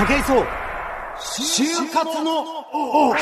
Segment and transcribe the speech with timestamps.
[0.00, 3.14] 武井壮就活の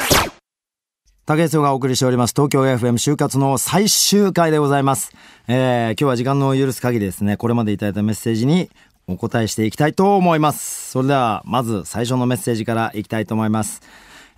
[1.27, 5.11] 竹井壮がお送りしております東京 FM 就活の最終回でございます。
[5.49, 8.71] えー、今日は時間の許す限りですね、これまでいただいたメッセージに
[9.09, 10.93] お答えしていきたいと思います。
[10.93, 13.83] それでは、まず最初のメッセージからいきたいと思います。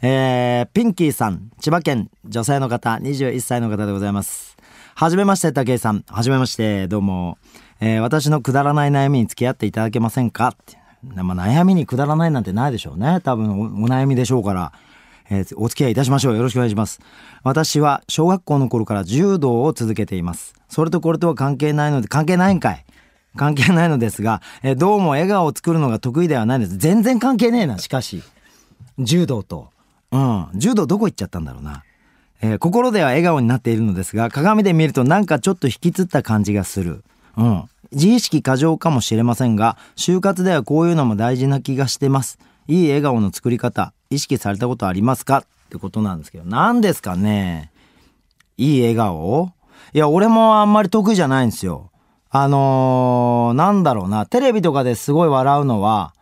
[0.00, 4.57] えー、ピンキーさん、千葉県女性の方、21歳の方でございます。
[4.95, 6.07] はじめまして、竹井さん。
[6.09, 7.36] はじめまして、どうも。
[7.80, 10.48] えー、私のくだらない悩みに付き合っていただけませんか？
[10.48, 13.20] ってまあ、悩みにくだらないなんてないでしょうね。
[13.22, 14.72] 多分おお悩みでしょうから。
[15.30, 16.36] えーお付き合いいたしましょう。
[16.36, 17.00] よろしくお願いします。
[17.45, 20.55] 私は小学校の頃から柔道を続けています。
[20.68, 22.84] それとこれとは関係ないので、関係ないんかい
[23.36, 26.77] 関係ないのですが、えーどうも笑顔を作るのが得意ではないです。
[26.77, 28.22] 全然関係ねえな、しかし。
[28.98, 29.70] 柔道と。
[30.10, 30.46] うん。
[30.56, 31.84] 柔道どこ行っちゃったんだろうな。
[32.42, 37.05] えー心では笑顔になっているのですが、鏡で見るとなんかちょっと引きつった感じがする。
[37.36, 37.64] うん。
[37.92, 42.38] 自意識過剰かもしれませんが、就活ではこういうのも大事な気がしてます。
[42.68, 45.38] いい笑顔の作り方、意識されたことありますか？
[45.38, 47.72] ってことなんですけど、何ですかね？
[48.56, 49.52] いい笑顔？
[49.92, 51.91] いや、俺もあんまり得意じゃないんですよ。
[52.30, 56.14] あのー、なんだろうな、テレビとかですごい笑うのは、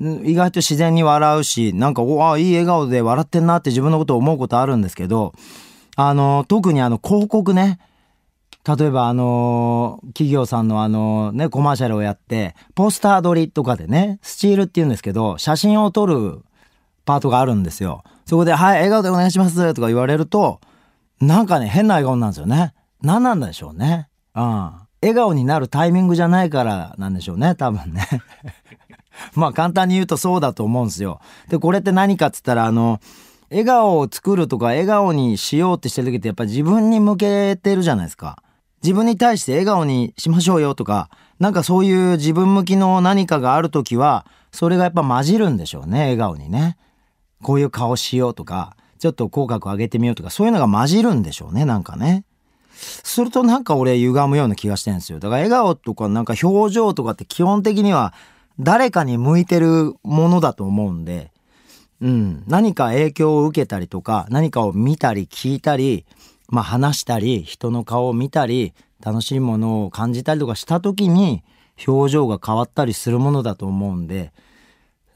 [0.00, 5.32] 意外と自然に笑うし、なんか、おあ、いい笑顔で笑ってんなって自分のことを思うことあるんですけど、
[5.96, 7.78] あのー、特にあの、広告ね、
[8.66, 16.42] 例えばあの企業さんのあのね、コマーシャルをやって、ポスター撮りとかでね、スチールって言うんですけど、写真を撮る
[17.04, 18.04] パートがあるんですよ。
[18.26, 20.60] そこで、はい、笑顔でお願いしますとか言われると、
[21.20, 22.74] なんかね、変な笑顔なんですよね。
[23.00, 24.08] 何なんでしょうね。
[24.34, 24.42] うん。
[25.00, 28.06] 笑顔になるタイミングじゃないからなんでしょうね、多分ね。
[29.34, 31.20] まあ簡単に言うとそうだと思うんですよ。
[31.48, 33.00] で、これって何かっつったら、あの、
[33.50, 38.42] 笑顔を作るとか笑顔にしようってしてる時ってやっぱり自分に向けてるじゃないですか。
[38.82, 46.76] 自分に対して笑顔にしましょうよとか、なんかそういう自分向きの何かがある時は、それがやっぱ混じるんでしょうね、笑顔にね。
[47.42, 52.24] こういう顔しようとか、ちょっと口角上げてみようとか、そういうのが混じるんでしょうね、なんかね。
[52.78, 55.18] するとなんか俺歪むような気がしてるんですよ。
[55.18, 58.14] だから笑顔とかなんか表情とかって基本的には
[58.60, 61.32] 誰かに向いてるものだと思うんで、
[62.00, 66.06] うん、何か影響を受けたりとか、何かを見たり聞いたり、
[66.48, 71.42] まあ話したり、人の顔を見たり、楽しいものを感じたりとかした時に、
[71.86, 74.32] 表情が変わったりするものだと思うんで、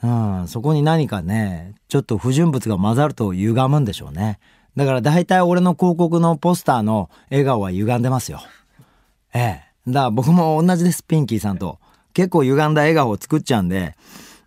[0.03, 4.39] うん、そこに何かね、ちょっと不純物が混ざると歪むんでしょうね。
[4.77, 8.41] だから大体俺の広告のポスターの笑顔は歪んでますよ。
[9.35, 9.63] ええ。
[9.87, 11.79] だから僕も同じです、ピンキーさんと。
[12.15, 13.97] 結構歪んだ笑顔を作っちゃうんで、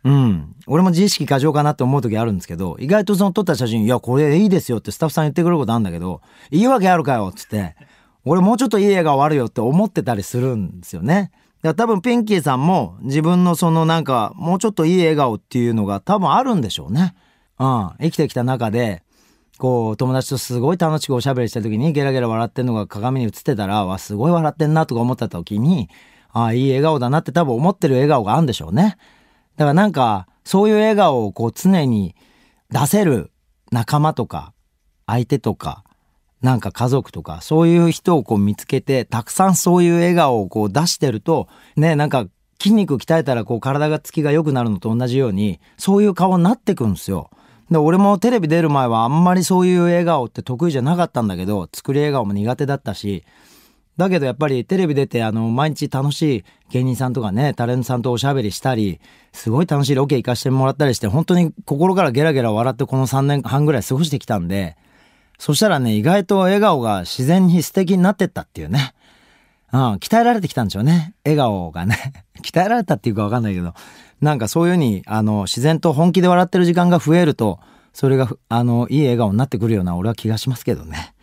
[0.05, 0.55] うん。
[0.67, 6.21] 俺も自意識過剰かなって思う時あるんですけど、意外とその撮った写真、いや、これいいですよってスタッフさん言ってくれることあるんだけど、
[6.51, 7.75] いいわけあるかよっつって、
[8.23, 11.31] 俺もうちょっといい笑顔あるよって思ってたりするんですよね。
[11.63, 17.15] だから多分ピンキーさんも自分のそのなんか、もうちょっといい笑顔っていうのが多分あるんでしょうね。
[17.57, 17.91] うん。
[17.99, 19.01] 生きてきた中で、
[19.57, 25.89] こう、友達とすごい楽しくおしゃべりした時にゲラゲラ笑ってんのが鏡に映ってたら、わ、すごい笑ってんなとか思った時に、
[26.29, 28.97] ああ、いい笑顔だなって多分思ってる笑顔があるんでしょうね。
[29.57, 32.15] だからなんか、そういう笑顔をこう常に
[32.69, 33.31] 出せる
[33.71, 34.53] 仲間とか、
[35.07, 35.83] 相手とか、
[36.41, 42.27] なんか家族とか、そういう人をこう見つけて、たくさんそういう笑顔をこう出してると、ね、なんか
[42.59, 47.29] 筋肉鍛えたらこう体がつきが良くなるのと同じように、そういう顔になってくんですよ。
[47.71, 53.23] で、俺もテレビ出る前はあんまりそういう笑顔って得意じゃなかったんだけど、作り笑顔も苦手だったし、
[53.97, 58.99] だけどやっぱりテレビ出てあの毎日楽しい芸人さんとかね、タレントさんとおしゃべりしたり、
[59.31, 64.75] すごい楽しいロケ行かしてもらったりして、本当に心からゲラゲラ笑ってこの3年半ぐらい過ごしてきたんで、
[65.37, 68.93] そしたらね、意外と笑顔が自然に素敵になってったっていうね。
[69.71, 71.13] うん、鍛えられてきたんでしょうね。
[71.25, 72.13] 笑顔がね。
[72.41, 73.73] 鍛えられたっていうかわかんないけど、
[74.21, 77.59] なんかそういうふうに、あの、自然と本気で笑ってる時間が増えると、
[77.93, 81.13] それが、あの、いい笑顔になってくるような俺は気がしますけどね。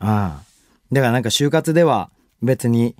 [0.00, 0.06] うん。
[0.06, 2.10] だからなんか就活では
[2.44, 2.94] 別に、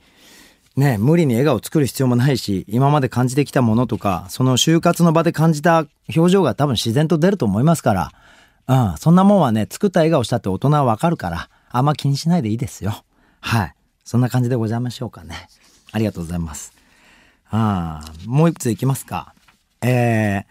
[0.76, 8.12] ね、無理に笑顔を作る必要もないし、今まで感じてきたものとか、その就活の場で感じた表情が多分自然と出ると思いますから、
[8.66, 13.04] うん、そんなもんはね、作った笑顔したって大人はわかるから、あんま気にしないでいいですよ。
[13.40, 13.74] はい。
[14.04, 15.48] そんな感じでございましょうかね。
[15.92, 16.72] ありがとうございます。
[17.50, 19.34] ああ、もう一ついきますか。
[19.80, 20.44] えー、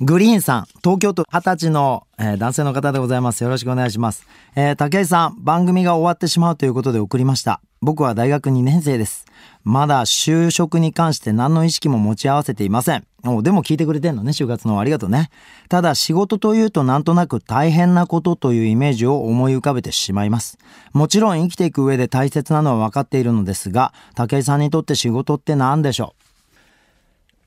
[0.00, 3.42] グリーンさん、東京都二十歳の、えー男性の方でございます。
[3.42, 4.28] よろしくお願いします。
[4.54, 7.60] えー、竹井さん、番組が終わってしまうということで送りました。
[7.80, 9.24] 僕は大学2年生です。
[9.64, 13.04] まだ就職に関して何の意識も持ち合わせていません。
[13.26, 15.30] おでも聞いてくれてんのね、就活のありがとうね。
[15.68, 20.58] ただ仕事というとなんとなく大変なことというイメージを思い浮かべてしまいます。
[20.92, 26.27] もちろん生きていく上で大切なのは分かっているのですが、武井さんにとって仕事って何でしょう？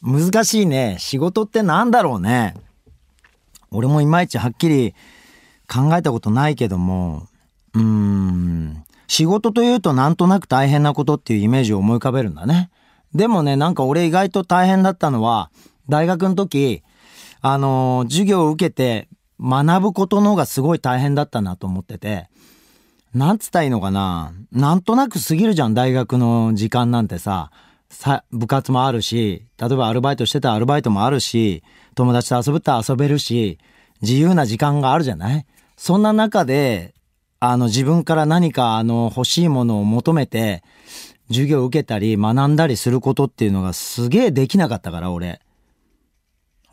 [0.01, 0.97] 難しいね。
[0.99, 2.55] 仕事ってなんだろうね。
[3.69, 4.93] 俺もいまいちはっきり
[5.67, 7.27] 考えたことないけども、
[7.73, 12.69] うーん、仕事というとなんとなく大変なことっていうイメージを思い浮かべるんだね。
[13.13, 15.51] でもね、なんか俺意外と大変だったのは、
[15.87, 16.83] 大学の時、
[17.41, 19.07] あの、授業を受けて
[19.39, 22.29] 学ぶことの方がすごい大変だったなと思ってて、
[23.13, 27.51] なんつったらいいのかななんとなく過ぎるじゃん、大学の時間なんてさ。
[27.91, 31.61] さ、部活もあるし、例えばアルバイトしてたアルバイトもあるし、
[31.93, 33.59] 友達と遊ぶったら遊べるし、
[34.01, 35.45] 自由な時間があるじゃない？
[35.77, 36.95] そんな中で、
[37.39, 40.63] あの自分から何かあの欲しいものを求めて、
[41.27, 45.41] 授業を受けたり学んだりすることっていうのがすげえできなかったから、俺。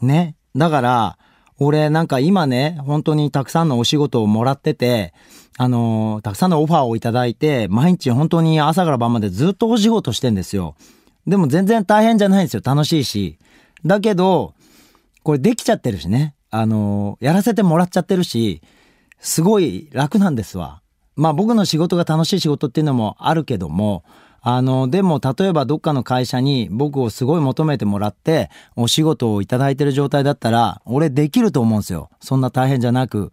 [0.01, 0.37] ね。
[0.57, 1.19] だから、
[1.59, 5.13] 俺なんか今ね、本当にたくさんのお仕事をもらってて、
[5.57, 10.77] あのたくさんのオファーをいただいて、毎日本当に朝から晩までずっとお仕事してんですよ。
[11.29, 12.63] でも全然大変じゃないんですよ。
[12.65, 13.39] 楽しいし。
[13.85, 14.55] だけど、
[15.23, 16.35] これできちゃってるしね。
[16.51, 18.63] あのやらせてもらっちゃってるし、
[19.21, 20.81] すごい楽なんですわ。
[21.17, 24.05] まあ僕の仕事が楽しい仕事っていうのもあるけども、
[24.41, 32.09] あの、でも例えばどっかの会社に僕をすごい求めてもらってお仕事をいただいてる状態だったら、俺できると思うんですよ。
[32.21, 33.33] そんな大変じゃなく。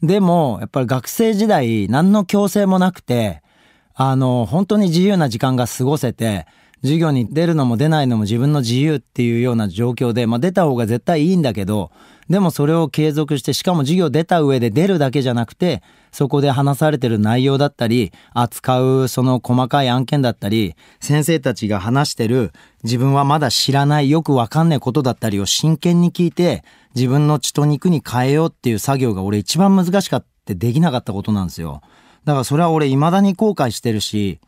[0.00, 3.42] でも、やっぱり学生時代何の強制もなくて、
[3.94, 6.46] あの、本当に自由な時間が過ごせて、
[6.82, 11.92] 授業に出るのも出ないのも自分の自由っていうような状況で、まあ出た方が絶対いいんだけど、
[12.28, 15.82] でもそれを継続して、しかも授業出た上で出るだけじゃなくて、
[16.12, 22.52] そこで話されてる内容だったり、扱うその細かい案件だったり、先生たちが話してる
[22.84, 26.64] 自分はまだ知らないよくわかんないことだったりを真剣に聞いて、
[26.94, 31.80] 自分の血と肉に変えようっていう作業が俺一番難しかってできなかったことなんですよ。
[32.24, 34.40] だからそれは俺未だに後悔してるし、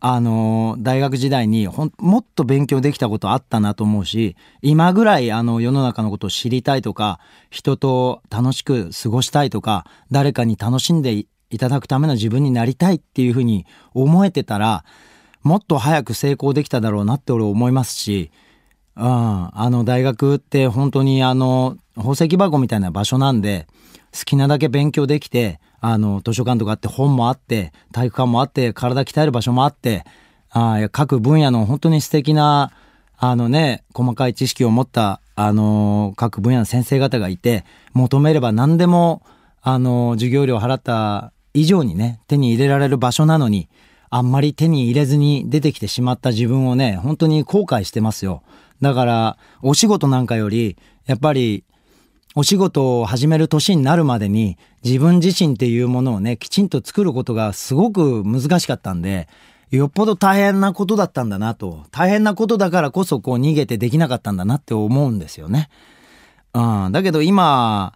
[0.00, 7.20] あの、大学時代にほん、もっと勉強できたことあったなと思うし、今ぐらいあの世の中のことを知りたいとか、
[7.50, 14.84] 人と楽しく過ごしたいとか、誰かに楽しんでいただくための自分になりたいっていうふうに思えてたら、
[15.42, 18.30] もっと早く成功できただろうなって俺思いますし、
[18.96, 23.66] うん、あの大学って本当にあの宝石箱みたいな場所なんで、
[24.12, 30.04] 好きなだけ勉強できて、あの、図書館とかあって本もあって、体育館もあって、体鍛える場所もあって、
[30.50, 32.72] あ各分野の本当に素敵な、
[33.16, 39.22] あのね、細かい知識を持った、あの、各分野の先生方がいて、求めれば何でも、
[39.62, 43.68] あの、授業料払った以上にね、手に入れられる場所なのに、
[44.10, 48.42] あんまり手に入れずに出てきてしまった自分をね、本当に後悔してますよ。
[48.80, 51.64] だから、お仕事なんかより、やっぱり
[52.36, 59.28] お仕事を始める年になるまでに自分自身っていうものをね、きちんと作ることがすごく難しかったんで、
[59.70, 61.84] よっぽど大変なことだったんだなと。
[61.90, 65.68] 大変なことだからこそこう逃げてできなかったんだなって思うんですよね。
[66.54, 66.92] うん。
[66.92, 67.94] だけど今、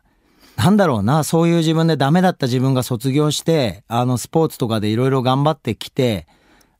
[0.57, 6.29] なんだろうな、そういう自分でダメだった自分が卒業して、あのスポーツとかでいろいろ頑張ってきて、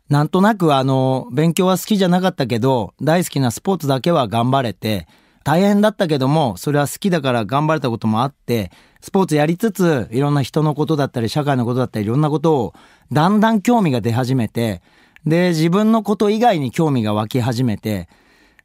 [0.09, 5.09] なんとなくあの、勉強は好きじゃなかったけど、大好きなスポーツだけは頑張れて、
[5.45, 12.75] 大変だったけども、それは好きだから頑張れたこともあって、スポーツやりつつ、いろんな人のことだったり、社会のことだったり、いろんなことを、
[13.13, 14.83] だんだん興味が出始めて、
[15.27, 18.09] で、自分のこと以外に興味が湧き始めて、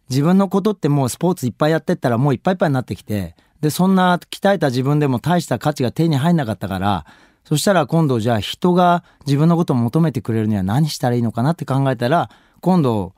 [0.10, 7.06] 自分のことってもうスポーツいっぱいやってったらもういっぱいいっぱいになってきて、で、そんな鍛えた自分でも大した価値が手に入んなかったから、
[7.44, 12.30] そしたら今度じゃあ人が自分のことを求めてくれるには何したらいいのかなって考えたら、
[12.62, 13.14] 今度、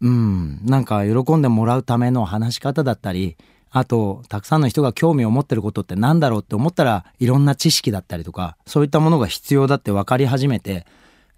[0.00, 3.36] うん、なんか喜んでもらうための話し方だったり、
[3.70, 10.86] あと、たくさんの人が興味を持ってることって何だろうって思ったらいろんな知識だったりとか、そういったものが必要だって分かり始めて、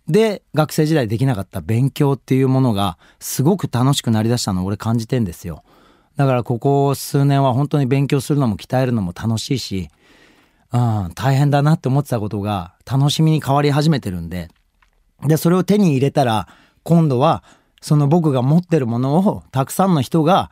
[0.07, 5.63] で、学生時代できなかった勉強っていうものがすごく楽しくなりだしたのを俺感じてんですよ。
[6.17, 9.89] だからここ数年は本当に勉強するのも鍛えるのも楽しいし、
[10.73, 14.49] うん、大変だなって思ってたことが楽しみに変わり始めてるんで、
[15.27, 16.49] で、それを手に入れたら、
[16.83, 17.43] 今度は
[17.81, 20.51] その僕が持ってるものをたくさんの人が、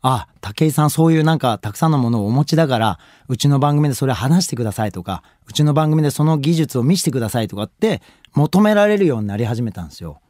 [0.00, 2.98] あ、武井さんそういうなんかたくさんのものをお持ちだから、
[3.28, 8.02] うちの番組でそれ話してくださいとか、うちの番組でその技術を見せてくださいとかって
[8.34, 10.20] 求められるようになり始めたんですよ。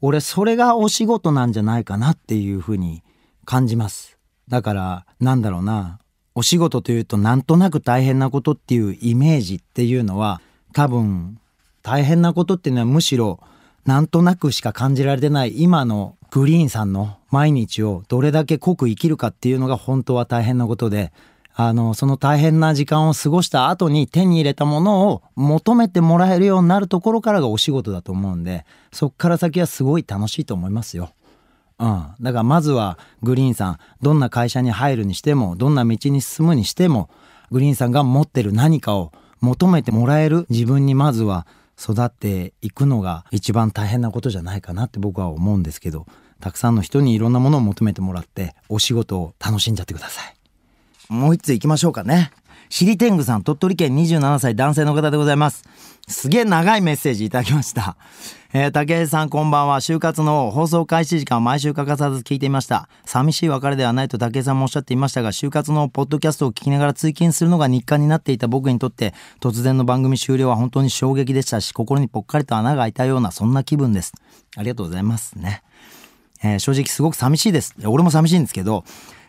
[0.00, 3.02] 俺それがお仕事なんじゃないかなっていうふうに
[3.44, 4.18] 感じます。
[4.48, 5.98] だから、なんだろうな。
[6.34, 10.42] お仕事というとなんとなく大変なことっていうイメージっていうのは
[10.74, 11.40] 多分
[11.82, 13.40] 大変なことっていうのはむしろ
[13.86, 21.12] なんとなくしか感じられてない今のグリーンさんの毎日をどれだけ濃く生きるかっていうのが本当は大変なことで、
[21.54, 31.12] あの、その大変な時間を過ごした後に手に入れたものを求めてもらえるようになるところからがお仕事だと思うんで、そっから先はすごい楽しいと思いますよ。
[31.78, 32.06] うん。
[32.20, 37.08] だからまずはグリーンさん、どんな会社に入るにしても、どんな道に進むにしても、
[37.50, 41.46] グリーンさんが持ってる何かを求めてもらえる自分にまずは
[41.78, 46.06] 育っていくのが一番大変なことじゃないかなって僕は思うんですけど、
[46.40, 50.36] たくさんの人にいろんなものを求めてもらって、お仕事を楽しんじゃってください。
[51.08, 52.32] もう一ついきましょうかね。
[52.68, 55.64] シリテングさん、鳥取県27歳男性の方でございます。
[56.08, 57.96] すげえ長いメッセージいただきました。
[58.52, 59.80] えー、竹井さんこんばんは。
[59.80, 62.88] 就活の放送開始時間毎週欠かさず聞いていました。
[63.04, 74.12] 寂しい別れではないと竹井さんもおっしゃっていましたが、就活のポッドキャストを聞きながら通勤するのが日課になっていた僕にとって、突然の番組終了は本当に衝撃でしたし、心にぽっかりと穴が開いたような、そんな気分です。
[74.56, 75.62] ありがとうございますね。
[76.42, 77.74] えー、正直すごく寂しいです。
[77.84, 78.84] 俺も寂しいんですけど、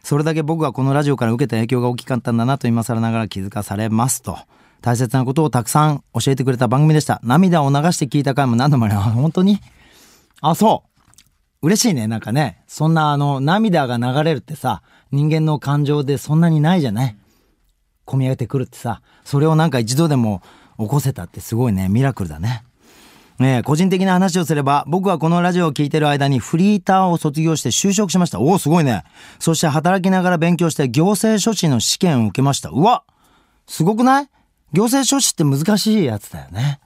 [0.08, 4.38] それだけ僕はこのラジオから受けた影響が大きかったんだなと今更ながら気づかされますと。
[4.80, 7.20] 大切なことをたくさん教えてくれた番組でした。
[7.24, 9.10] 涙を流して聞いた回も何度もあります。
[9.10, 9.60] 本当に
[10.40, 10.86] あ、そ
[11.62, 11.68] う。
[11.68, 12.08] 嬉しいね。
[12.08, 12.64] なんかね。
[12.68, 17.18] そんなあの、涙が流れるってさ、人間の感情でそんなにないじゃない？
[18.06, 20.42] 込み上げてくるってさ、それをなんか一度でも
[20.80, 22.64] 起こせたってすごいね、ミラクルだね。
[23.39, 28.39] え、個人的な話をすれば、僕はこのラジオを聴いてる間にフリーターを卒業して就職しました。
[28.39, 29.03] おお、すごいね。
[29.39, 32.70] そして働きながら勉強して行政書士の試験を受けました。
[32.70, 33.03] うわ
[33.67, 34.29] すごくない？
[34.74, 36.79] 行政書士って難しいやつだよね。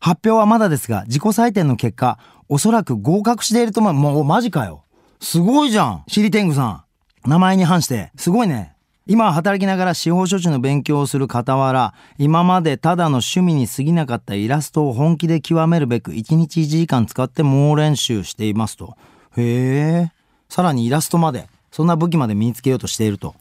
[0.00, 3.92] 発表はまだですが、自己採点の結果、おそらく合格していると思う。
[3.92, 4.84] もう、マジかよ。
[5.20, 6.04] すごいじゃん。
[6.08, 6.84] シリテングさ
[7.26, 7.28] ん。
[7.28, 8.12] 名前に反して。
[8.16, 8.72] すごいね。
[9.10, 18.98] 今は働きながら司法書士の勉強をする傍ら、今までただの趣味に過ぎなかったイラストを本気で極めるべく1日1時間使って猛練習していますと。
[19.38, 20.12] へえ。
[20.50, 23.34] さらにイラストまで、そんな武器まで身につけようとしていると。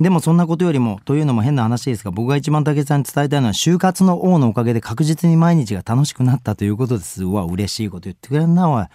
[0.00, 7.22] でもそんなことよりも、というのも変な話ですが、僕が一番竹さんに伝えたいのは、就活の王のおかげで確実に毎日が楽しくなったということです。
[7.22, 8.86] うわ、嬉しいこと言ってくれんな、おい。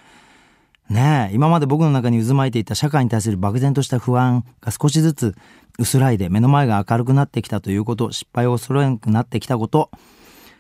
[0.92, 5.36] ねえ、今まで僕の中に渦巻いていた社会に対する漠然とした不安が少しずつ
[5.82, 9.90] 薄らいで目の前が明るくなってきたということ、失敗を恐れなくなってきたこと、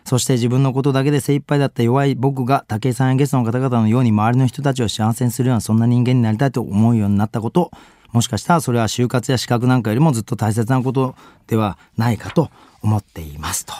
[0.03, 7.71] そして自分のことだけで精一杯だった弱い僕が武井さんやゲストの方々のように周りの人たちを幸せにするようなそんな人間になりたいと思うようになったこと、
[8.11, 12.49] もしかしたらそれは就活や資格なんかよりもずっと大切なことではないかと
[12.81, 13.73] 思っていますと。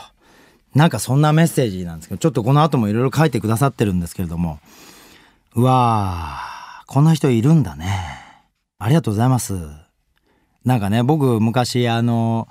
[0.75, 4.60] なんかそんなメッセージなんですけど、ちょっとこの後もいろいろ書いてくださってるんですけれども、
[5.55, 7.89] うわー、こんな人いるんだね。
[8.77, 9.80] ありがとうございます。
[10.65, 12.47] なんかね、僕昔あの、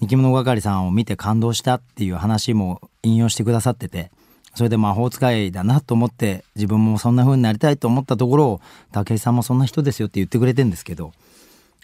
[0.00, 4.10] 生き物係さんを見て感動したっていう話も引用してくださってて、
[4.54, 8.60] それで魔法使いだなと思って自分もそんな風になりたいと思ったところを
[8.92, 11.12] 武井さんもそんな人ですよって言ってくれてんですけど、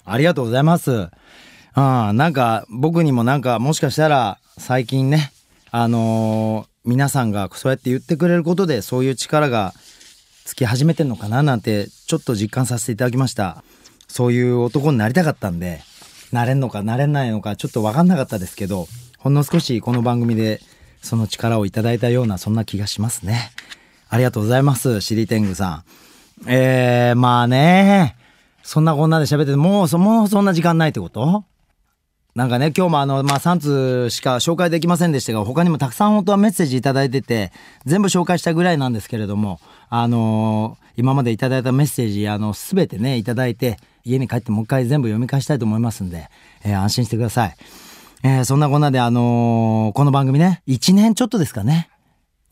[0.05, 0.91] ありがとうございます。
[0.93, 1.11] うん、
[1.77, 5.31] なんか僕にもなんかもしかしたら最近ね、
[5.71, 9.75] あのー、皆さんがそうやって言ってくれることでそういう力が
[10.45, 13.63] つき始めてんのかななんてちょっと実感させていただきました。
[14.09, 15.81] そういう男になりたかったんで、
[16.33, 20.61] なれんのかなれないのかちょっとわかんなかったですけど、ほんの少しこの番組で
[21.03, 23.51] その力をいただいたようなそんな気がしますね。
[24.09, 25.85] ありがとうございます、シリテングさ
[26.47, 26.51] ん。
[26.51, 28.17] えー、まあね、
[28.63, 31.45] そんなこんなで喋ってて、もうそ、もうそんな時間ないってこと？
[32.35, 37.51] なんかね、今日もあの、まあ、3通しか紹介できませんでしたが、他にもたくさん本当はメッセージいただいてて、
[37.87, 39.59] 全部紹介したぐらいなんですけれども、
[39.89, 46.31] あのー、今までいただいたメッセージ、あの、すべてね、いただいて、家に帰ってもう一回全部読み返したいと思いますんで、
[46.65, 47.57] えー、安心してください。
[48.23, 51.91] えー、そんなこんなであのー、この番組ね、1年ちょっとですかね、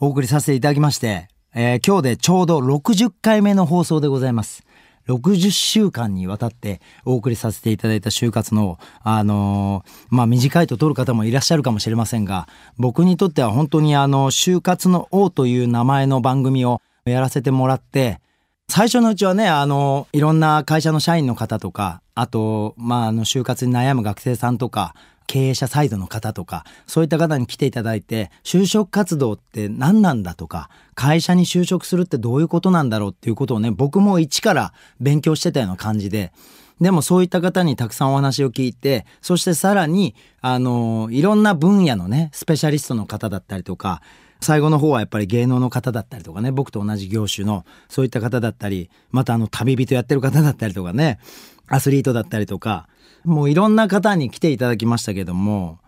[0.00, 4.64] お送りさせていただきまして、え、今日でちょうど60回目の放送でございます。
[5.08, 18.20] 60週間にわたってお送りさせていただいた就活の、あのー、まあ、短いと取る方もいらっしゃるかもしれませんが、僕にとっては本当にあの、就活の王という名前の番組をやらせてもらって、
[18.68, 24.94] 最初のうちはね、あの、いろんな会社の社員の方とか、あと、まあ、あの、就活に悩む学生さんとか、
[25.26, 36.33] 経営者サイドの方とか、そういった方に来ていただいて、就職活動って何なんだとか、会社に就職するってどういうことなんだろうっていうことをね、僕も一から勉強してたような感じで、
[36.80, 44.02] でもそういった方にたくさんお話を聞いて、そしてさらに、あの、いろんな分野のね、スペシャリストの方だったりとか、
[44.44, 51.18] 最後の方はやっぱり芸能の方だったりとかね、僕と同じ業種のそういった方だったり、またあの旅人やってる方だったりとかね、
[51.66, 52.88] アスリートだったりとか、
[53.24, 55.78] もういろんな方に来ていただきましたけども、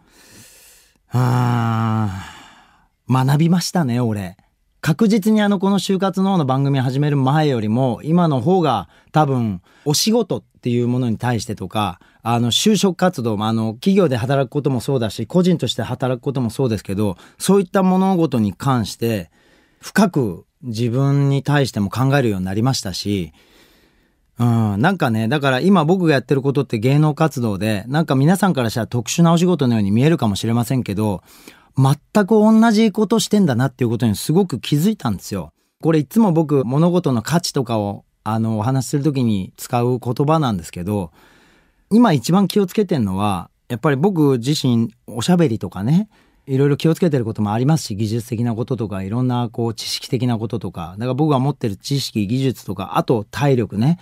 [1.10, 4.36] あー、学びましたね、俺。
[4.86, 19.32] 確実にあの、この就活の方の番組始める前よりも、今の方が多分、お仕事っていうものに対してとか、あの、就職活動も、あの、企業で働くこともそうだし、個人として働くこともそうですけど、そういった物事に関して、
[19.80, 23.32] 深く自分に対しても考えるようになりましたし、
[24.38, 31.22] うん、なんかね、だから今僕がやってることって芸能活動で、なんか皆さんからしたら特殊なお仕事のように見えるかもしれませんけど、
[31.76, 35.50] 全く同じことしてんだなっていうことにすごく気づいたんですよ。
[35.82, 41.12] これいつも僕物事の価値とかをあのお話しするときに使う言葉なんですけど、
[41.90, 46.08] 今一番気をつけてんのは、やっぱり僕自身おしゃべりとかね、
[46.46, 53.98] いろいろ気をつけてることもありますし、技術的なこととか、いろんなこう知識的なこととか、だから僕が持ってる知識、技術とか、あと体力ね、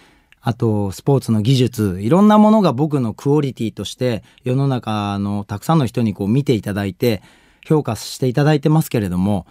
[0.46, 7.22] あとスポーツの技術、いろんなものが僕のクオリティとして世の中のたくさんの人にこう見ていただいて、
[7.64, 9.46] 評価していただいてますけれども、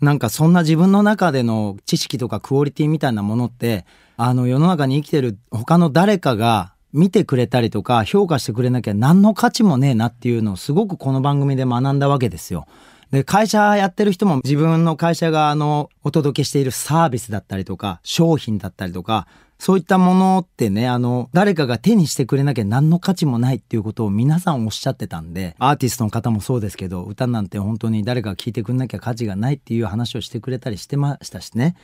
[0.00, 3.84] なんかそんな自分の中での知識とかクオリティみたいなものって、
[4.16, 12.66] あの世の中に生きてる他の誰かが見てくれたりとか評価してくれなきゃ何の価値もねえなっていうのをすごくこの番組で学んだわけですよ。
[13.10, 19.28] で、会社やってる人も自分の会社があの、お届けしているサービスだったりとか、商品だったりとか、
[19.58, 31.76] そういったものってね、あの、誰かが手にしてくれなきゃ何の価値もないっていうことを皆さんおっしゃってたんで、アーティストの方もそうですけど、歌なんて本当に誰かが聴いてくれなきゃ価値がないっていう話をしてくれたりしてましたしね。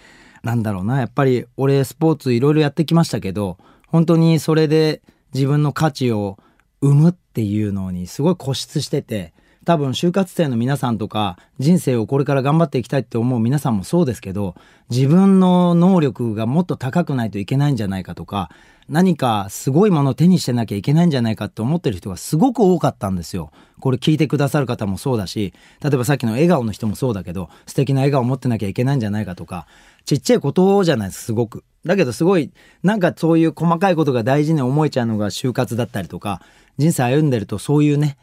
[0.42, 5.00] なんだろうな、やっぱり俺スポーツいろいろやってきましたけど、本当にそれで
[5.32, 6.38] 自分の価値を
[6.82, 9.32] 生むっていうのにすごい固執してて、
[9.64, 14.54] 多分就活生の皆さんとか人生をこれから頑張っていきたいって思う皆さんもそうですけど
[14.88, 18.50] 自分の能力がもっと高くないといけないんじゃないかとか
[18.88, 23.52] 何かすごいものを手にしてなきゃいけないんじゃないかって思ってる人がすごく多かったんですよ。
[23.78, 29.66] これ聞いてくださる方もそうだし例えばさっきの笑顔の人もそうだけど素敵な笑顔を持ってなきゃいけないんじゃないかとか
[30.04, 31.64] ちっちゃいことじゃないですすごく。
[31.84, 32.50] だけどすごい
[32.82, 36.42] なんかそういう細かいことが大事に思えちゃうのが就活だったりとか
[36.78, 38.16] 人生歩んでるとそういうね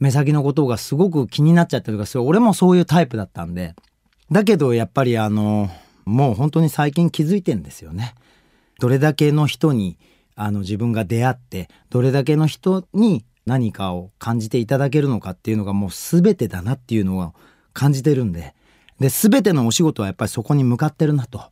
[0.00, 3.74] 目先のことがすごく気になっちゃったりとか、それ俺もそういうタイプだったんで。
[4.32, 5.70] だけどやっぱりあの、
[6.04, 8.14] もう本当に最近気づいてんですよね。
[8.80, 9.98] どれだけの人に
[10.34, 17.34] あの自分が出会って、どれだけの人に何かを感じていただけるのかっていうのがもう全てだなっていうのを
[17.72, 18.54] 感じてるんで。
[18.98, 21.42] で、全てのお仕事はやっぱりそこに向かってるなと。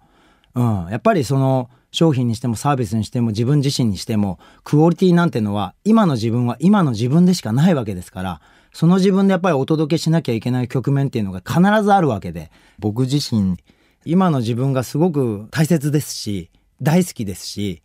[0.54, 0.86] うん。
[0.90, 8.40] やっぱりその、商品にしてもサービスにしても自分自身にしてもクオリティなんてのは今の自分は今の自分でしかないわけですから
[8.72, 13.56] その自分でやっぱりお届けしなきゃいけない局面っていうのが必ずあるわけで僕自身
[14.04, 16.50] 今の自分がすごく大切ですし
[16.82, 17.82] 大好きですし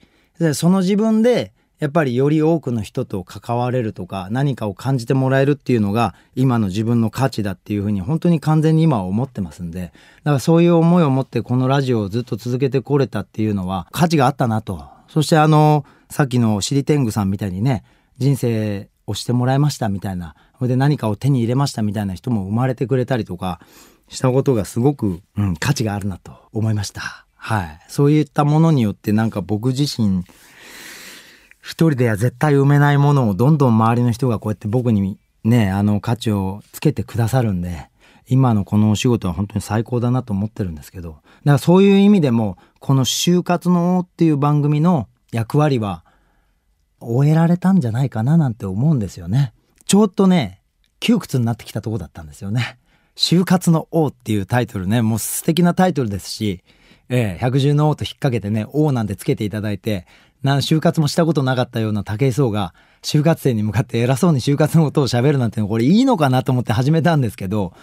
[0.53, 17.83] その自分でやっぱりより多くの人と関われるとか何かを感じてもらえるっていうのが今の自分の価値だっていうふうに本当に完全に今は思ってますんでだからそういう思いを持ってこのラジオをずっと続けてこれたっていうのは価値があったなとそしてあのさっきのシリテングさんみたいにね
[18.17, 23.59] 人生をしてもらいましたみたいなそれで何かを手に入れましたみたいな人も生まれてくれたりとか
[24.07, 27.25] したことがすごく、うん、価値があるなと思いました。
[27.35, 27.79] はい。
[27.89, 30.23] そういったものによってなんか僕自身
[31.63, 37.89] 一人では絶対埋めないものをどんどん周りの人がこうやって僕にね、あの価値をつけてくださるんで、
[38.27, 46.03] 今のこのお仕事は本当に最高だなと思ってるんですけど、だからそういう意味でも、この就活の王っていう番組の役割は
[46.99, 49.53] 終えられたんじゃないかななんて思うんですよね。
[49.85, 50.59] ちょっとね、
[50.99, 52.77] 窮屈になってきたとこだったんですよね。
[53.15, 56.61] 就活の王っていうタイトルね、もう素敵なタイトルですし、
[57.07, 60.07] ええ、百獣の王と引っ掛けてね、王なんてつけていただいて、
[60.43, 67.73] な、就活もしたことなかったような武井壮が、就活生に向かって偉そうに就活のことを喋るなんてこれいいのかなと思って始めたんですけど、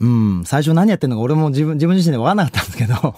[0.00, 3.14] うん、最初何やってんのか俺も自分、自分自身で分かんなかったんですけど、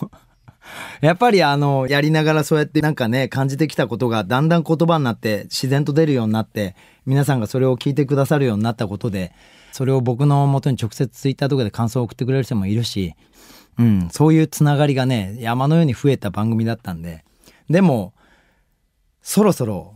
[1.01, 9.33] やっぱりあの、やりながらそうやってなんかね、感じてきたことがだんだん言葉になって自然と出るようになって、皆さんがそれを聞いてくださるようになったことで、
[9.73, 13.15] それを僕の元に直接ツイッターとかで感想を送ってくれる人もいるし、
[13.79, 17.25] うん、そういうつながりがね、山のように増えた番組だったんで、
[17.71, 18.13] でも、
[19.29, 19.93] そろそろ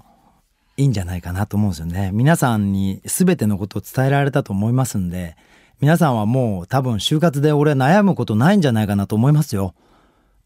[0.77, 2.11] いいんじゃないかなと思うんですよね。
[2.13, 5.37] 皆さんに全てのことを伝えられたと思いますんで、
[5.81, 9.75] 皆さんはもう多分就活で俺悩むことないんじゃないかなと思いますよ。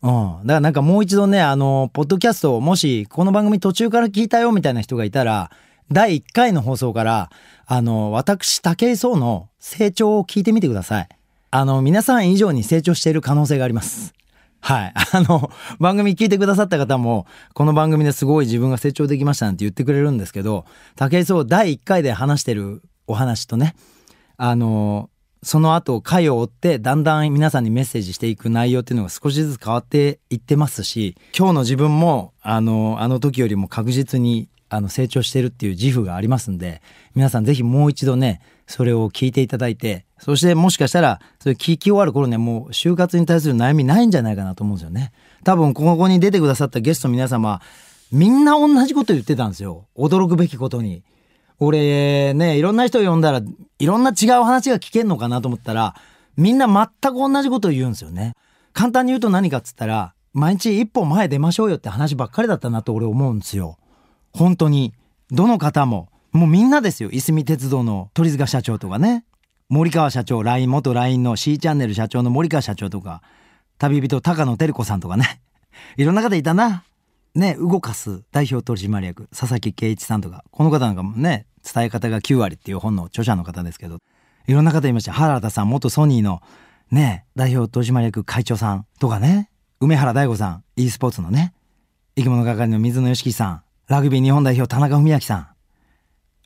[0.03, 0.13] うん。
[0.13, 5.51] だからなんかもう一度ね、あの、ポッドキャストをもしこの番組途中から聞いたよみたいな人がいたら、
[5.91, 7.31] 第1回の放送から、
[7.67, 11.09] あの、私、武井壮の成長を聞いてみてください。
[11.51, 14.15] あの、皆さん以上に成長している可能性があります。
[14.67, 14.93] はい。
[15.15, 15.49] あの、
[15.79, 17.25] 番組聞いてくださった方も、
[17.55, 20.65] この番組ですごい自分が成長できましたなんて言ってくれるんですけど、
[20.97, 23.77] 武井壮第1回で話してるお話とね、
[24.37, 25.09] あの、
[25.45, 36.83] その後回を追ってだんだん皆さんにメッセージしていく内容っていうのが少しずつ変わっていってますし、今日の自分もあの、あの時よりも確実にあの成長してるっていう自負がありますんで、
[37.15, 45.13] 皆さんぜひもう一度ね、それを聞いていただいて、そしてもしかしたら、それ聞き終わる頃にはもう就活に対する悩みないんじゃないかなと思うんですよね。
[45.45, 47.61] 多分ここに出てくださったゲストの皆様、
[48.13, 49.87] みんな同じこと言ってたんですよ。
[49.97, 51.03] 驚くべきことに。
[51.59, 53.41] 俺ね、いろんな人を呼んだら、
[53.79, 55.95] いろんな違う話が聞けんのかなと思ったら、
[56.37, 58.35] みんな全く同じことを言うんですよね。
[58.73, 63.79] 簡単に言うと何かっつったら、毎日一歩前出ましょうよって話ばっかりだったなと俺思うんですよ。
[64.35, 64.93] 本当に。
[65.31, 66.09] どの方も。
[66.37, 67.11] もうみんなですよ。
[67.11, 69.25] いすみ鉄道の鳥塚社長とかね。
[69.69, 73.23] 森川社長、LINE、元 LINE の C チャンネル社長の森川社長とか、
[73.79, 75.41] 旅人高野照子さんとかね。
[75.97, 76.85] いろんな方いたな。
[77.35, 83.99] ね、動かす代表取締役、佐々木圭一さんとか、この方なんかもね、伝え方が9割っていう本の著者の方ですけど、
[84.47, 85.13] いろんな方いました。
[85.13, 86.41] 原田さん、元ソニーの
[86.91, 91.53] ね、代表取締役会長さんとかね、梅原大吾さん、e スポーツのね、
[92.17, 95.49] 生き物係の水野良樹さん、ラグビー日本代表田中文明さん、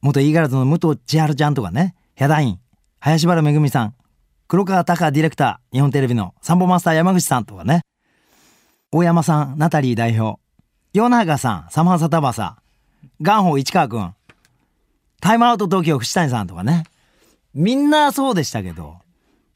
[0.02, 2.60] 元イーガラズの武藤千春ちゃんとかね、ヒャダイン、
[3.00, 3.94] 林原めぐみさん、
[4.48, 7.82] 黒川隆ディレクター、日本テレビのサンボマスター山口さんとかね、
[8.92, 10.40] 大山さん、ナタリー代表、
[10.92, 12.60] ヨナガさん、サマーサタバサ、
[13.20, 14.14] ガンホ市川くん、
[15.20, 16.84] タイムアウト東京藤谷さんとかね。
[17.52, 18.96] みんなそうでしたけど、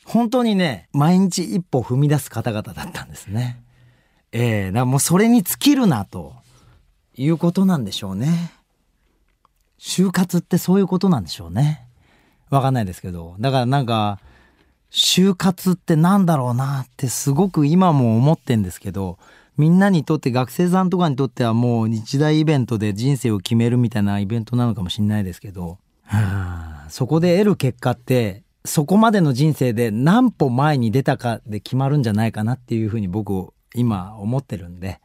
[0.05, 3.63] 本当にね、毎日一歩踏み出す方々だったんですね。
[4.33, 6.35] ええー、だからもうそれに尽きるな、と
[7.17, 8.53] いうことなんでしょうね。
[9.87, 11.87] 就活ってそういうことなんでしょうね。
[12.49, 13.37] わかんないですけど。
[13.39, 14.19] だからなんか、
[14.91, 19.19] 就活ってなんだろうなってすごく今も思ってんですけど、
[19.59, 25.77] みんなにとって学生さんとかにとってはもう日大イベントで人生を決めるみたいなイベントなのかもしれないですけど、
[26.89, 34.99] そこで得る結果ってそこまでの人生で何歩前に出たかで決まるんじゃないかなっていうふうに僕今思ってるんで、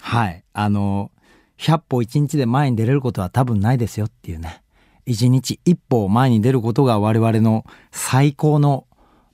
[0.00, 0.44] はい。
[0.52, 1.10] あの、
[1.58, 4.62] 100歩1日で前に出れることは多分ないですよっていうね。
[5.06, 8.86] 1日1歩前に出ることが我々の最高の、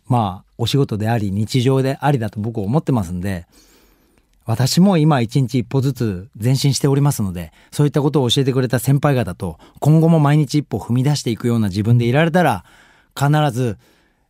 [0.07, 3.47] まあ、お仕事であり、日常でありだと僕は思ってますんで、
[4.49, 12.65] 私も今一日一歩ずつ前進しておりますので、そういったことを教えてくれた先輩方と、今後も毎日一歩踏み出していくような自分でいられたら、
[13.15, 13.77] 必ず、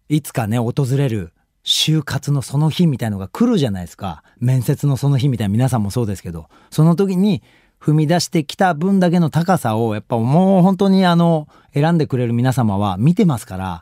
[0.08, 4.24] いつかね、訪れる就活のその日みたいのが来るじゃないですか。
[4.40, 7.42] 面接のその日みたいな皆さんもそうですけど、その時に
[7.80, 13.80] 踏み出してきた分だけの高さを、やっぱもう本当にあの、選んでくれる皆様は見てますから、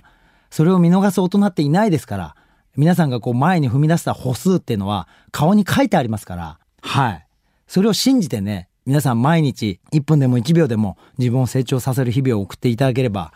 [0.50, 2.36] それを見逃す大人っていないですから、
[2.76, 7.26] 皆さんがこう前に踏み出した歩数っていうのは顔に書いてありますから、はい。
[7.66, 13.32] それを信じてね、皆さん毎日1分でも1秒でも自分を成長させる日々を送っていただければ、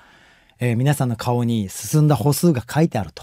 [0.61, 3.23] え、皆さんの顔に進んだ歩数が書いてあると。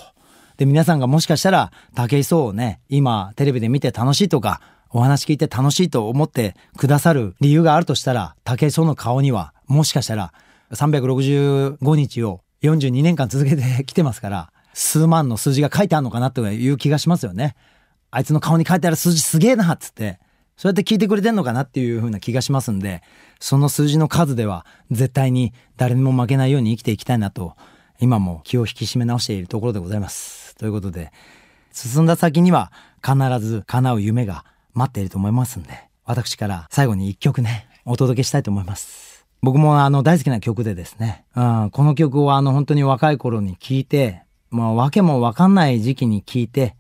[0.58, 4.60] で、皆さんがもしかしたら武井壮をね、今テレビで見て楽しいとか、
[4.98, 10.34] お話聞いて楽しいと思ってくださる理由があるとしたら、武井壮の顔にはもしかしたら
[10.72, 17.56] 365日を42年間続けてきてますから、数万の数字が書いてあるのかなという気がしますよね。
[18.10, 20.20] あいつの顔に書いてある数字すげえなっつって、
[20.56, 23.04] そうやって聞いてくれてんのかなっていう風な気がしますんで、
[23.40, 27.56] その数字の数では絶対に誰にも負けないように生きていきたいなと、
[28.00, 30.56] 今も気を引き締め直しているところでございます。
[30.56, 31.12] ということで、
[31.72, 32.72] 進んだ先には
[33.06, 34.44] 必ず叶う夢が
[34.78, 35.74] 待っていると思いますんで、
[36.06, 39.26] 私から最後に一曲ね、お届けしたいと思います。
[39.42, 46.76] 僕もあの大好きな曲でですね、うん、この曲をあの本当に若い頃に聴いて、まあ、わけもわかんない時期に聞いて、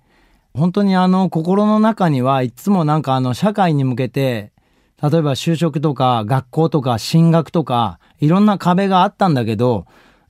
[0.53, 4.51] 本当にあの、心の中にはいつもなんかあの、社会に向けて、
[5.01, 9.86] 例えば就職とか学校とか進学とか、いろんな壁があったんだけど、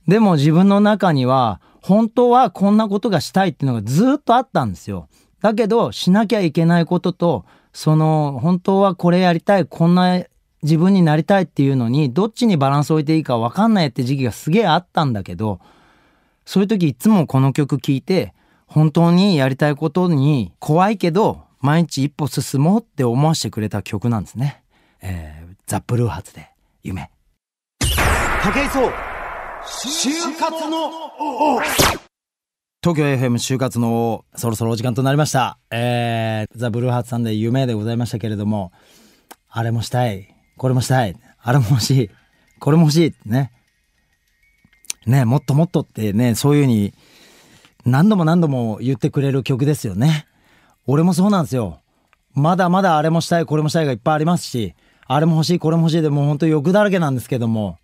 [0.06, 5.08] でも自分の中には、本当はこんなことがしたいっていうのがずっとあったんですよ。
[5.40, 7.44] だけど、しなきゃいけないことと、
[7.78, 10.24] その、本当はこれやりたい、こんな
[10.64, 15.60] 自分になりたいっていうのに、どっちにバランスを置いていいかわかんないって時期がすげえあったんだけど、
[16.44, 18.34] そういう時いつもこの曲聴いて、
[18.66, 24.60] 本当にやりたいことに怖いけど、毎日一歩進もうって思わせてくれた曲なんですね。
[25.00, 26.50] えー、ザ・ブルーハーツで、
[26.82, 27.12] 夢。
[27.78, 27.86] 武
[28.60, 28.90] 井壮、
[29.62, 32.07] 就活の。
[32.80, 35.58] 東京 FM 就活の、そろそろお時間となりました。
[35.72, 38.70] えー、ザ・ブルーハーツさんで夢でございましたけれども、
[39.50, 42.10] あれもしたい、これもしたい、あれも欲しい、
[42.60, 43.50] これも欲しい、ね。
[45.06, 46.94] ね、もっともっとってね、そういうふうに
[47.84, 50.28] 何度も何度も言ってくれる曲ですよね。
[50.86, 51.80] 俺もそうなんですよ。
[52.34, 54.76] まだまだあれもしたい、これもしたいがいっぱいありますし、
[55.08, 57.76] あれも欲しい、これも欲しいでもう本当欲だらけなんですけども。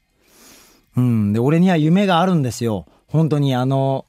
[0.97, 1.33] うん。
[1.33, 2.87] で、俺には夢があるんですよ。
[3.09, 4.07] 本当にあの、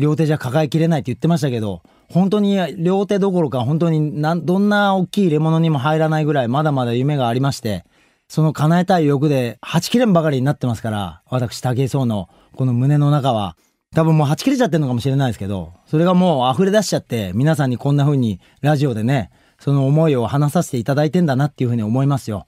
[0.00, 7.84] 両手じゃ抱えきれないって言ってましたけど、本当に両手どころか本当になんどんな大きい入れ物にも入らないぐらいまだまだ夢がありまして、
[8.30, 13.56] その叶えたい欲で、はち切れんばかりになってますから、私、武井壮の、この胸の中は、
[13.92, 22.46] 多分もうはち切れちゃってるのかもしれないですけど、それがもう溢れ出しちゃって、皆さんにこんな風にラジオでね、その思いを話させていただいてんだなっていうふうに思いますよ。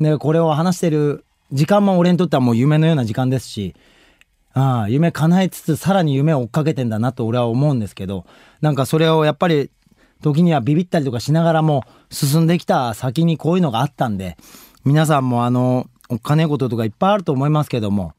[0.00, 3.76] で、これを話してる時間も俺にとってはもう夢のような時間ですし、
[4.54, 8.26] ああ、夢叶えつつさらに夢を追っかけてんだなと俺は思うんですけど、
[8.60, 9.70] なんかそれをやっぱり
[10.22, 14.36] 時にはビビったりとかしながらも進んできた先にこういうのがあったんで、
[14.84, 18.12] 皆さんもあの、おっかねえこととかいっぱいあると思いますけども、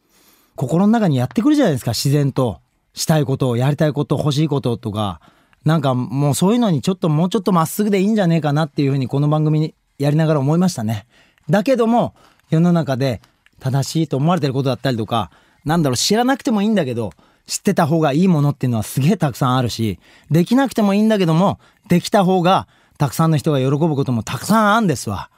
[0.55, 2.61] 心の中にやってくるじゃないですか、自然と。
[2.95, 5.19] したいことを、やりたいこと、欲しいこととか、
[5.65, 11.07] なんかもうそういうのにちょっともうちょっとまっすぐでいいんじゃねえかなっていうふうにこの番組にやりながら思いましたね。
[11.49, 12.13] だけども、
[12.49, 13.21] 世の中で
[13.59, 15.31] 正しいと思われてることだったりとか、
[15.65, 17.11] なんだろう、知らなくてもいいんだけど、
[17.45, 19.99] 知ってた方がいいものっていうのはすげえたくさんあるし、
[20.31, 25.29] できなくてもいいんだけども、できた方がたくさんの人が喜ぶこともたくさんあるんですわ。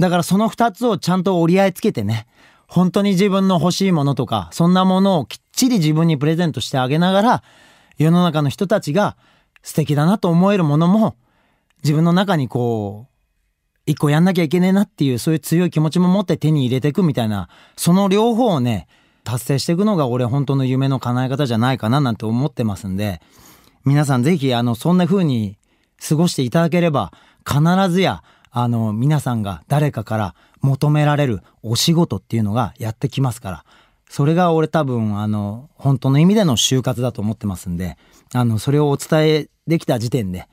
[0.00, 2.26] だからその二つをちゃんと折り合いつけてね、
[2.66, 7.42] 本当に自分の欲しいものとか、そんなものをきっちり自分にプレゼントしてあげながら、
[7.98, 9.16] 世の中の人たちが
[9.62, 11.16] 素敵だなと思えるものも、
[11.82, 13.12] 自分の中にこう、
[13.86, 18.86] 一個やんなきゃいけねえなっていうそういう強い気持ちも持って手に入れていくみたいな、その両方をね、
[19.28, 23.20] 達成していくのが俺本当の夢の叶え方じゃないかななんて思ってますんで、
[23.84, 25.58] 皆さんぜひあの、そんな風に
[26.08, 27.12] 過ごしていただければ、
[27.46, 27.60] 必
[27.90, 33.64] ずや、あの、皆さんが誰かから求められるお仕事っていうのがやってきますから、
[34.08, 37.98] それが俺多分、あの、本当の意味での就活だと思ってますんで、
[38.32, 40.48] あの、それをお伝えできた時点で、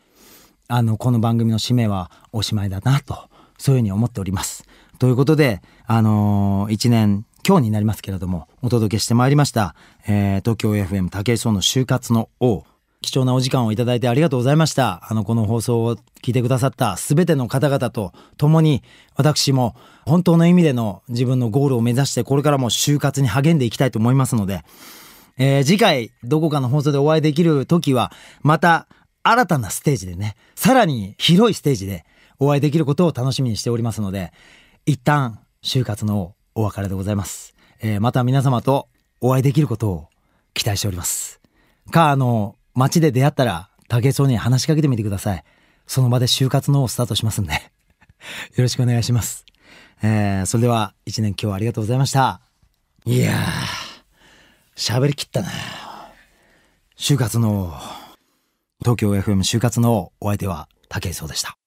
[0.67, 4.65] あの、この番組の使命はおしまいだなと、そういうふうに思っております。
[4.99, 9.75] ということで、あのー、一年、今日になりますけれども、お届けしてまいりました、
[10.07, 12.63] えー、東京 FM 竹井壮の就活の王。
[13.01, 15.05] 貴重なお時間をいただいてありがとうございました。
[15.07, 18.81] あの、この放送を聞いてくださったすべての方々と共に、
[19.15, 19.75] 私も
[20.07, 24.63] 本当の意味での自分のゴールを目指して、これからも就活に励んでいきたいと思いますので、
[25.37, 28.87] えー、次回、どこかの放送でお会いできる時は、また、
[29.21, 32.05] 新たなステージでね、さらに広いステージで
[32.39, 34.33] お会いできることを楽しみにしておりますので、
[34.87, 37.53] 一旦、就活のお別れでございます。
[37.81, 38.87] えー、また皆様と
[39.19, 40.07] お会いできることを
[40.53, 41.41] 期待しております。
[41.91, 45.43] か、あの、街で出会ったら、竹井に話しかけてみてください。
[45.85, 47.51] その場で就活のをスタートしますんで。
[47.53, 47.59] よ
[48.55, 49.45] ろしくお願いします。
[50.01, 52.39] えー、それでは、一年今日はありがとうございました。
[53.03, 55.49] いやー、喋りきったな。
[56.97, 57.73] 就活の、
[58.79, 61.57] 東京 FM 就活のお相手は竹井壮でした。